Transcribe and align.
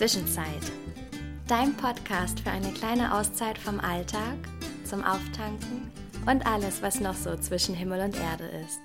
Zwischenzeit. 0.00 0.72
Dein 1.46 1.76
Podcast 1.76 2.40
für 2.40 2.50
eine 2.50 2.72
kleine 2.72 3.14
Auszeit 3.18 3.58
vom 3.58 3.78
Alltag, 3.80 4.38
zum 4.82 5.04
Auftanken 5.04 5.92
und 6.26 6.46
alles, 6.46 6.80
was 6.80 7.00
noch 7.00 7.14
so 7.14 7.36
zwischen 7.36 7.74
Himmel 7.74 8.00
und 8.00 8.16
Erde 8.16 8.46
ist. 8.64 8.80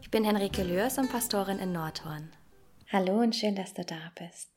Ich 0.00 0.10
bin 0.10 0.24
Henrike 0.24 0.64
Lürs 0.64 0.98
und 0.98 1.12
Pastorin 1.12 1.60
in 1.60 1.70
Nordhorn. 1.70 2.32
Hallo 2.90 3.20
und 3.20 3.36
schön, 3.36 3.54
dass 3.54 3.72
du 3.72 3.84
da 3.84 4.10
bist. 4.18 4.50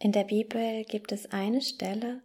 In 0.00 0.12
der 0.12 0.24
Bibel 0.24 0.84
gibt 0.84 1.12
es 1.12 1.32
eine 1.32 1.62
Stelle, 1.62 2.20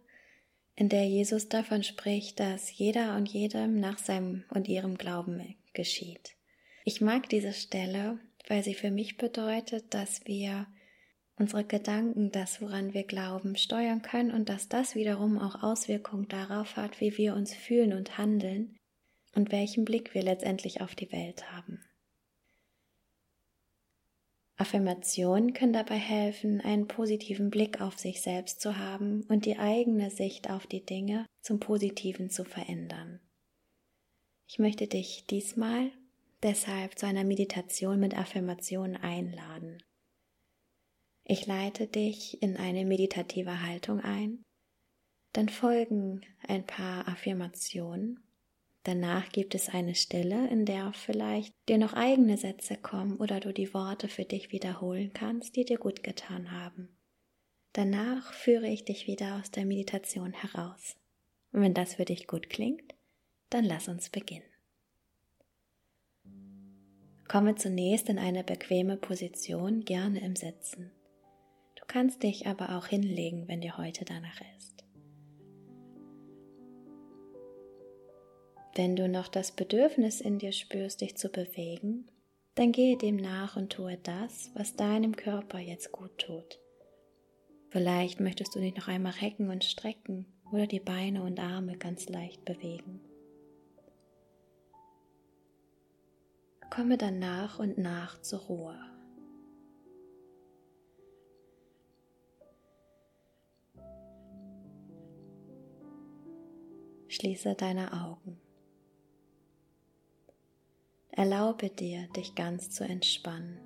in 0.76 0.90
der 0.90 1.06
Jesus 1.06 1.48
davon 1.48 1.82
spricht, 1.82 2.40
dass 2.40 2.76
jeder 2.76 3.16
und 3.16 3.30
jedem 3.30 3.80
nach 3.80 3.96
seinem 3.96 4.44
und 4.50 4.68
ihrem 4.68 4.98
Glauben 4.98 5.56
geschieht. 5.72 6.36
Ich 6.84 7.00
mag 7.00 7.26
diese 7.30 7.54
Stelle, 7.54 8.18
weil 8.48 8.62
sie 8.62 8.74
für 8.74 8.90
mich 8.90 9.16
bedeutet, 9.16 9.94
dass 9.94 10.26
wir 10.26 10.66
unsere 11.40 11.64
Gedanken, 11.64 12.30
das, 12.30 12.60
woran 12.60 12.92
wir 12.92 13.02
glauben, 13.02 13.56
steuern 13.56 14.02
können 14.02 14.30
und 14.30 14.50
dass 14.50 14.68
das 14.68 14.94
wiederum 14.94 15.38
auch 15.38 15.62
Auswirkungen 15.62 16.28
darauf 16.28 16.76
hat, 16.76 17.00
wie 17.00 17.16
wir 17.16 17.34
uns 17.34 17.54
fühlen 17.54 17.94
und 17.94 18.18
handeln 18.18 18.76
und 19.34 19.50
welchen 19.50 19.86
Blick 19.86 20.14
wir 20.14 20.22
letztendlich 20.22 20.82
auf 20.82 20.94
die 20.94 21.10
Welt 21.10 21.50
haben. 21.50 21.82
Affirmationen 24.56 25.54
können 25.54 25.72
dabei 25.72 25.96
helfen, 25.96 26.60
einen 26.60 26.86
positiven 26.86 27.48
Blick 27.48 27.80
auf 27.80 27.98
sich 27.98 28.20
selbst 28.20 28.60
zu 28.60 28.76
haben 28.76 29.22
und 29.22 29.46
die 29.46 29.58
eigene 29.58 30.10
Sicht 30.10 30.50
auf 30.50 30.66
die 30.66 30.84
Dinge 30.84 31.24
zum 31.40 31.58
Positiven 31.58 32.28
zu 32.28 32.44
verändern. 32.44 33.20
Ich 34.46 34.58
möchte 34.58 34.86
dich 34.86 35.24
diesmal 35.30 35.90
deshalb 36.42 36.98
zu 36.98 37.06
einer 37.06 37.24
Meditation 37.24 37.98
mit 37.98 38.18
Affirmationen 38.18 38.98
einladen. 38.98 39.82
Ich 41.32 41.46
leite 41.46 41.86
dich 41.86 42.42
in 42.42 42.56
eine 42.56 42.84
meditative 42.84 43.62
Haltung 43.62 44.00
ein. 44.00 44.44
Dann 45.32 45.48
folgen 45.48 46.22
ein 46.48 46.66
paar 46.66 47.06
Affirmationen. 47.06 48.18
Danach 48.82 49.28
gibt 49.28 49.54
es 49.54 49.68
eine 49.68 49.94
Stille, 49.94 50.48
in 50.48 50.64
der 50.64 50.92
vielleicht 50.92 51.54
dir 51.68 51.78
noch 51.78 51.92
eigene 51.92 52.36
Sätze 52.36 52.76
kommen 52.76 53.16
oder 53.18 53.38
du 53.38 53.52
die 53.52 53.72
Worte 53.72 54.08
für 54.08 54.24
dich 54.24 54.50
wiederholen 54.50 55.12
kannst, 55.12 55.54
die 55.54 55.64
dir 55.64 55.78
gut 55.78 56.02
getan 56.02 56.50
haben. 56.50 56.88
Danach 57.74 58.32
führe 58.32 58.66
ich 58.66 58.84
dich 58.84 59.06
wieder 59.06 59.36
aus 59.36 59.52
der 59.52 59.66
Meditation 59.66 60.32
heraus. 60.32 60.96
Und 61.52 61.60
wenn 61.60 61.74
das 61.74 61.94
für 61.94 62.06
dich 62.06 62.26
gut 62.26 62.50
klingt, 62.50 62.92
dann 63.50 63.64
lass 63.64 63.86
uns 63.86 64.10
beginnen. 64.10 64.42
Komme 67.28 67.54
zunächst 67.54 68.08
in 68.08 68.18
eine 68.18 68.42
bequeme 68.42 68.96
Position, 68.96 69.84
gerne 69.84 70.18
im 70.22 70.34
Sitzen 70.34 70.90
kannst 71.90 72.22
dich 72.22 72.46
aber 72.46 72.78
auch 72.78 72.86
hinlegen, 72.86 73.48
wenn 73.48 73.60
dir 73.60 73.76
heute 73.76 74.04
danach 74.04 74.40
ist. 74.56 74.84
Wenn 78.76 78.94
du 78.94 79.08
noch 79.08 79.26
das 79.26 79.50
Bedürfnis 79.50 80.20
in 80.20 80.38
dir 80.38 80.52
spürst, 80.52 81.00
dich 81.00 81.16
zu 81.16 81.30
bewegen, 81.30 82.08
dann 82.54 82.70
gehe 82.70 82.96
dem 82.96 83.16
nach 83.16 83.56
und 83.56 83.72
tue 83.72 83.98
das, 84.04 84.52
was 84.54 84.76
deinem 84.76 85.16
Körper 85.16 85.58
jetzt 85.58 85.90
gut 85.90 86.16
tut. 86.18 86.60
Vielleicht 87.70 88.20
möchtest 88.20 88.54
du 88.54 88.60
dich 88.60 88.76
noch 88.76 88.86
einmal 88.86 89.14
recken 89.20 89.50
und 89.50 89.64
strecken 89.64 90.26
oder 90.52 90.68
die 90.68 90.80
Beine 90.80 91.24
und 91.24 91.40
Arme 91.40 91.76
ganz 91.76 92.08
leicht 92.08 92.44
bewegen. 92.44 93.00
Komme 96.70 96.96
dann 96.96 97.18
nach 97.18 97.58
und 97.58 97.78
nach 97.78 98.22
zur 98.22 98.42
Ruhe. 98.42 98.89
Schließe 107.10 107.56
deine 107.56 107.92
Augen. 107.92 108.40
Erlaube 111.10 111.68
dir, 111.68 112.06
dich 112.14 112.36
ganz 112.36 112.70
zu 112.70 112.84
entspannen. 112.84 113.58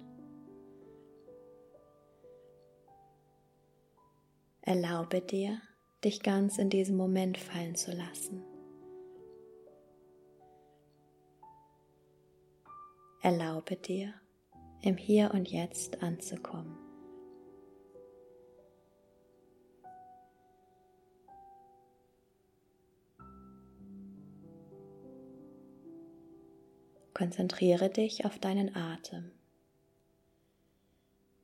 Erlaube 4.62 5.20
dir, 5.20 5.60
dich 6.02 6.22
ganz 6.22 6.56
in 6.56 6.70
diesem 6.70 6.96
Moment 6.96 7.36
fallen 7.36 7.74
zu 7.74 7.92
lassen. 7.92 8.42
Erlaube 13.20 13.76
dir, 13.76 14.14
im 14.80 14.96
Hier 14.96 15.32
und 15.34 15.50
Jetzt 15.50 16.02
anzukommen. 16.02 16.83
Konzentriere 27.14 27.90
dich 27.90 28.24
auf 28.24 28.40
deinen 28.40 28.74
Atem. 28.74 29.30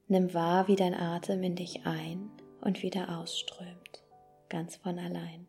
Nimm 0.08 0.34
wahr, 0.34 0.66
wie 0.66 0.74
dein 0.74 0.94
Atem 0.94 1.44
in 1.44 1.54
dich 1.54 1.86
ein 1.86 2.28
und 2.60 2.82
wieder 2.82 3.16
ausströmt, 3.20 4.02
ganz 4.48 4.74
von 4.74 4.98
allein. 4.98 5.46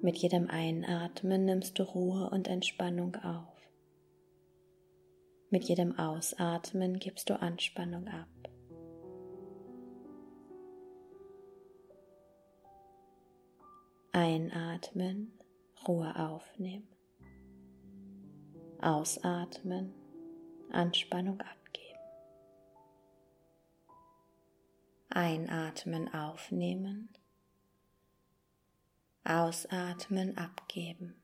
Mit 0.00 0.16
jedem 0.16 0.48
Einatmen 0.48 1.44
nimmst 1.44 1.78
du 1.78 1.82
Ruhe 1.82 2.30
und 2.30 2.48
Entspannung 2.48 3.16
auf. 3.16 3.54
Mit 5.50 5.64
jedem 5.64 5.98
Ausatmen 5.98 6.98
gibst 6.98 7.28
du 7.28 7.38
Anspannung 7.38 8.08
ab. 8.08 8.53
Einatmen, 14.14 15.32
Ruhe 15.88 16.14
aufnehmen. 16.14 16.86
Ausatmen, 18.80 19.92
Anspannung 20.70 21.40
abgeben. 21.40 21.98
Einatmen, 25.08 26.14
aufnehmen. 26.14 27.08
Ausatmen, 29.24 30.38
abgeben. 30.38 31.16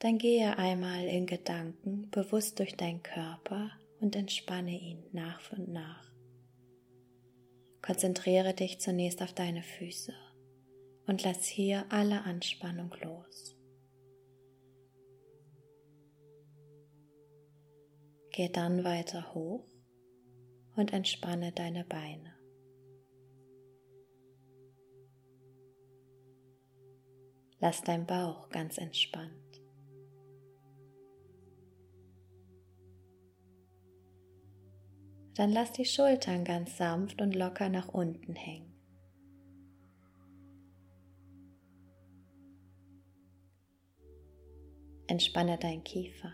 Dann 0.00 0.18
gehe 0.18 0.58
einmal 0.58 1.06
in 1.06 1.24
Gedanken 1.24 2.10
bewusst 2.10 2.58
durch 2.58 2.76
deinen 2.76 3.02
Körper 3.02 3.70
und 4.00 4.16
entspanne 4.16 4.78
ihn 4.78 5.02
nach 5.12 5.52
und 5.52 5.68
nach. 5.68 6.12
Konzentriere 7.82 8.52
dich 8.52 8.80
zunächst 8.80 9.22
auf 9.22 9.32
deine 9.32 9.62
Füße 9.62 10.12
und 11.06 11.22
lass 11.22 11.44
hier 11.44 11.86
alle 11.88 12.22
Anspannung 12.22 12.94
los. 13.02 13.56
Geh 18.32 18.48
dann 18.48 18.84
weiter 18.84 19.32
hoch 19.34 19.66
und 20.74 20.92
entspanne 20.92 21.52
deine 21.52 21.84
Beine. 21.84 22.34
Lass 27.60 27.82
dein 27.82 28.06
Bauch 28.06 28.50
ganz 28.50 28.76
entspannt. 28.76 29.45
Dann 35.36 35.52
lass 35.52 35.72
die 35.72 35.84
Schultern 35.84 36.44
ganz 36.44 36.78
sanft 36.78 37.20
und 37.20 37.34
locker 37.34 37.68
nach 37.68 37.88
unten 37.88 38.34
hängen. 38.34 38.72
Entspanne 45.08 45.58
dein 45.58 45.84
Kiefer. 45.84 46.32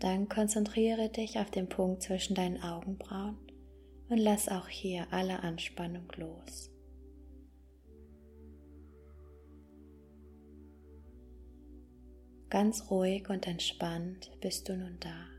Dann 0.00 0.28
konzentriere 0.28 1.08
dich 1.10 1.38
auf 1.38 1.50
den 1.52 1.68
Punkt 1.68 2.02
zwischen 2.02 2.34
deinen 2.34 2.60
Augenbrauen 2.60 3.38
und 4.08 4.18
lass 4.18 4.48
auch 4.48 4.66
hier 4.66 5.06
alle 5.12 5.44
Anspannung 5.44 6.10
los. 6.16 6.70
Ganz 12.50 12.90
ruhig 12.90 13.30
und 13.30 13.46
entspannt 13.46 14.32
bist 14.40 14.68
du 14.68 14.76
nun 14.76 14.98
da. 15.00 15.31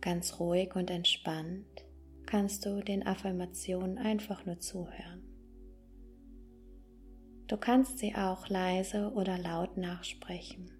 Ganz 0.00 0.38
ruhig 0.38 0.74
und 0.76 0.90
entspannt 0.90 1.84
kannst 2.26 2.66
du 2.66 2.82
den 2.82 3.06
Affirmationen 3.06 3.98
einfach 3.98 4.44
nur 4.46 4.60
zuhören. 4.60 5.22
Du 7.48 7.56
kannst 7.56 7.98
sie 7.98 8.14
auch 8.14 8.48
leise 8.48 9.12
oder 9.12 9.38
laut 9.38 9.78
nachsprechen. 9.78 10.70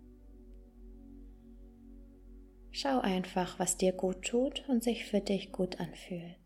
Schau 2.70 3.00
einfach, 3.00 3.58
was 3.58 3.78
dir 3.78 3.92
gut 3.92 4.22
tut 4.22 4.68
und 4.68 4.84
sich 4.84 5.06
für 5.06 5.20
dich 5.20 5.50
gut 5.50 5.80
anfühlt. 5.80 6.36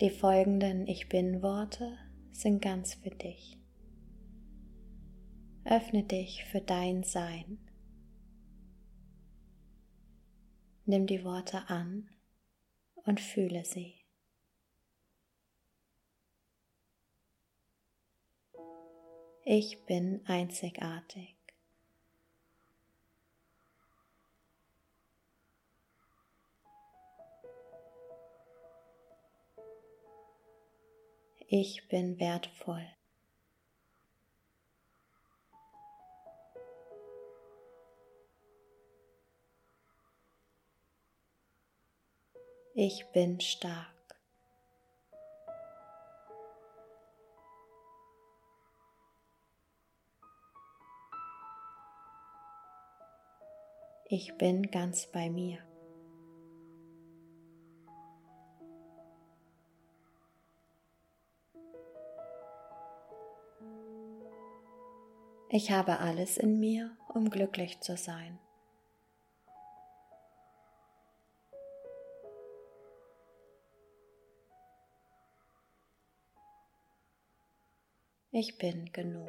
Die 0.00 0.10
folgenden 0.10 0.86
Ich 0.86 1.08
bin 1.08 1.42
Worte 1.42 1.98
sind 2.32 2.60
ganz 2.62 2.94
für 2.94 3.10
dich. 3.10 3.58
Öffne 5.64 6.02
dich 6.02 6.44
für 6.44 6.60
dein 6.60 7.04
Sein. 7.04 7.58
Nimm 10.84 11.06
die 11.06 11.24
Worte 11.24 11.68
an 11.68 12.10
und 13.04 13.20
fühle 13.20 13.64
sie. 13.64 14.02
Ich 19.44 19.84
bin 19.86 20.24
einzigartig. 20.26 21.41
Ich 31.54 31.86
bin 31.88 32.18
wertvoll. 32.18 32.88
Ich 42.72 43.04
bin 43.12 43.38
stark. 43.38 43.92
Ich 54.06 54.38
bin 54.38 54.62
ganz 54.70 55.06
bei 55.12 55.28
mir. 55.28 55.58
Ich 65.54 65.70
habe 65.70 65.98
alles 65.98 66.38
in 66.38 66.60
mir, 66.60 66.96
um 67.12 67.28
glücklich 67.28 67.78
zu 67.80 67.94
sein. 67.98 68.38
Ich 78.30 78.56
bin 78.56 78.90
genug. 78.94 79.28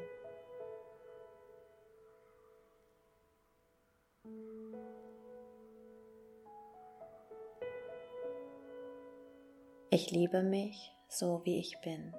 Ich 9.90 10.10
liebe 10.12 10.42
mich 10.42 10.94
so, 11.10 11.42
wie 11.44 11.60
ich 11.60 11.82
bin. 11.82 12.16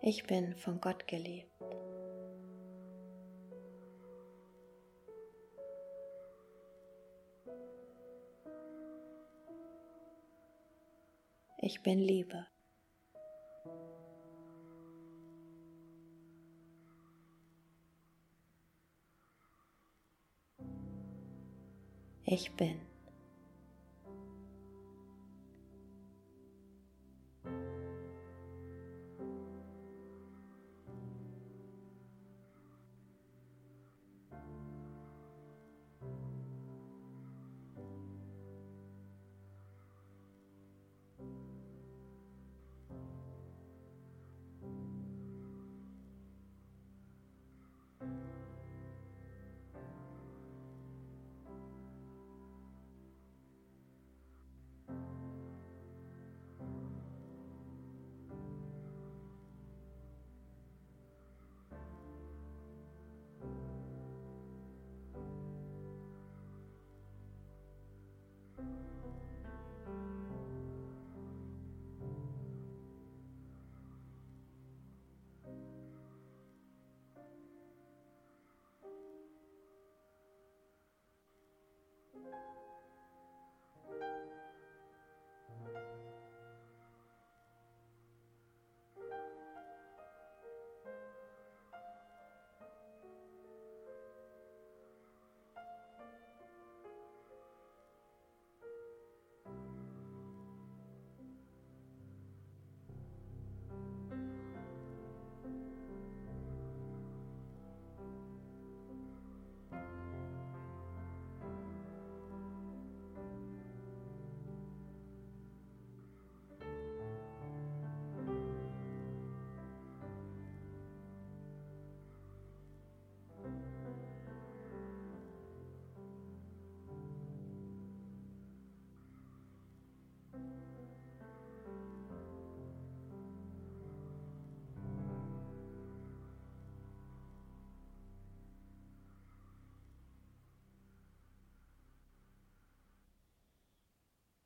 Ich 0.00 0.24
bin 0.24 0.54
von 0.56 0.80
Gott 0.80 1.06
geliebt. 1.08 1.50
Ich 11.58 11.82
bin 11.82 11.98
Liebe. 11.98 12.46
Ich 22.24 22.52
bin. 22.52 22.95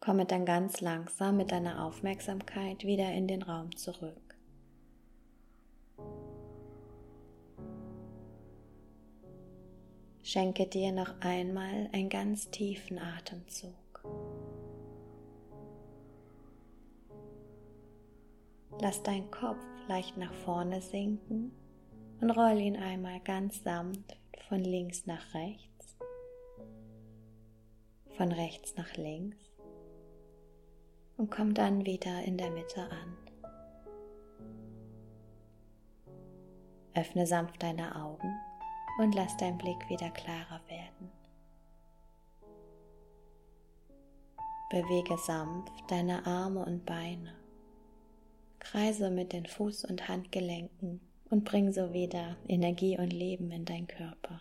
Komme 0.00 0.24
dann 0.24 0.46
ganz 0.46 0.80
langsam 0.80 1.36
mit 1.36 1.52
deiner 1.52 1.84
Aufmerksamkeit 1.84 2.84
wieder 2.84 3.12
in 3.12 3.28
den 3.28 3.42
Raum 3.42 3.76
zurück. 3.76 4.16
Schenke 10.22 10.66
dir 10.66 10.92
noch 10.92 11.20
einmal 11.20 11.90
einen 11.92 12.08
ganz 12.08 12.50
tiefen 12.50 12.98
Atemzug. 12.98 13.74
Lass 18.80 19.02
deinen 19.02 19.30
Kopf 19.30 19.62
leicht 19.86 20.16
nach 20.16 20.32
vorne 20.32 20.80
sinken 20.80 21.52
und 22.22 22.30
roll 22.30 22.58
ihn 22.58 22.76
einmal 22.76 23.20
ganz 23.20 23.62
sanft 23.62 24.16
von 24.48 24.60
links 24.60 25.04
nach 25.04 25.34
rechts, 25.34 25.96
von 28.16 28.32
rechts 28.32 28.74
nach 28.76 28.96
links 28.96 29.49
und 31.20 31.30
komm 31.30 31.52
dann 31.52 31.84
wieder 31.84 32.22
in 32.22 32.38
der 32.38 32.50
Mitte 32.50 32.80
an. 32.80 33.16
Öffne 36.94 37.26
sanft 37.26 37.62
deine 37.62 37.94
Augen 37.94 38.34
und 38.98 39.14
lass 39.14 39.36
dein 39.36 39.58
Blick 39.58 39.76
wieder 39.90 40.08
klarer 40.10 40.62
werden. 40.68 41.10
Bewege 44.70 45.18
sanft 45.18 45.70
deine 45.88 46.24
Arme 46.24 46.64
und 46.64 46.86
Beine. 46.86 47.34
Kreise 48.58 49.10
mit 49.10 49.34
den 49.34 49.44
Fuß- 49.44 49.86
und 49.86 50.08
Handgelenken 50.08 51.02
und 51.28 51.44
bring 51.44 51.70
so 51.70 51.92
wieder 51.92 52.38
Energie 52.48 52.96
und 52.96 53.12
Leben 53.12 53.50
in 53.50 53.66
dein 53.66 53.86
Körper. 53.86 54.40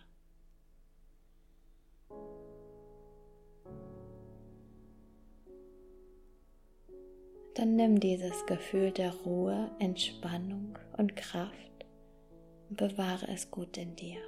Dann 7.60 7.76
nimm 7.76 8.00
dieses 8.00 8.46
Gefühl 8.46 8.90
der 8.90 9.12
Ruhe, 9.12 9.70
Entspannung 9.80 10.78
und 10.96 11.14
Kraft 11.14 11.84
und 12.70 12.78
bewahre 12.78 13.28
es 13.28 13.50
gut 13.50 13.76
in 13.76 13.94
dir. 13.96 14.18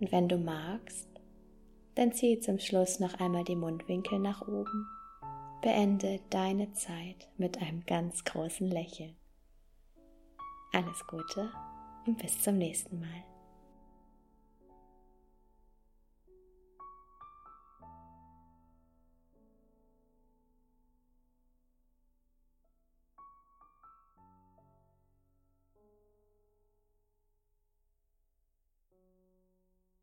Und 0.00 0.10
wenn 0.10 0.26
du 0.26 0.38
magst, 0.38 1.10
dann 1.94 2.12
zieh 2.12 2.40
zum 2.40 2.58
Schluss 2.58 3.00
noch 3.00 3.20
einmal 3.20 3.44
die 3.44 3.54
Mundwinkel 3.54 4.18
nach 4.18 4.48
oben. 4.48 4.86
Beende 5.60 6.20
deine 6.30 6.72
Zeit 6.72 7.28
mit 7.36 7.60
einem 7.60 7.84
ganz 7.84 8.24
großen 8.24 8.70
Lächeln. 8.70 9.14
Alles 10.72 11.06
Gute 11.06 11.50
und 12.06 12.16
bis 12.16 12.40
zum 12.40 12.56
nächsten 12.56 12.98
Mal. 12.98 13.24